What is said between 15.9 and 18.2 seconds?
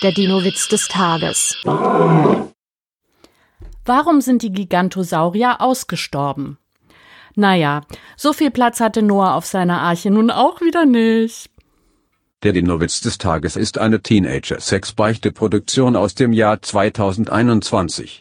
aus dem Jahr 2021.